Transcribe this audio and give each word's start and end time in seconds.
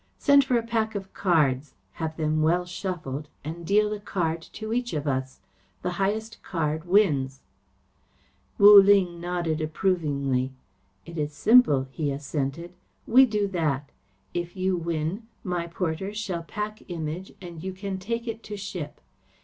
Send 0.17 0.43
for 0.43 0.57
a 0.57 0.63
pack 0.65 0.95
of 0.95 1.13
cards, 1.13 1.75
have 2.01 2.17
them 2.17 2.41
well 2.41 2.65
shuffled 2.65 3.27
and 3.43 3.63
deal 3.67 3.93
a 3.93 3.99
card 3.99 4.41
to 4.53 4.73
each 4.73 4.93
of 4.93 5.05
us. 5.07 5.41
The 5.83 5.91
highest 6.01 6.39
wins." 6.87 7.41
Wu 8.57 8.81
Ling 8.81 9.19
nodded 9.21 9.61
approvingly. 9.61 10.53
"It 11.05 11.19
is 11.19 11.33
simple," 11.33 11.87
he 11.91 12.09
assented. 12.11 12.73
"We 13.05 13.27
do 13.27 13.47
that. 13.49 13.91
If 14.33 14.55
you 14.57 14.75
win, 14.75 15.27
my 15.43 15.67
porters 15.67 16.17
shall 16.17 16.41
pack 16.41 16.81
Image 16.87 17.33
and 17.39 17.63
you 17.63 17.71
can 17.71 17.99
take 17.99 18.27
it 18.27 18.41
to 18.41 18.57
ship. 18.57 19.01